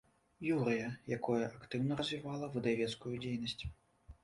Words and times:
Юрыя, 0.53 0.87
якое 1.17 1.41
актыўна 1.51 1.99
развівала 2.01 2.51
выдавецкую 2.59 3.15
дзейнасць. 3.23 3.57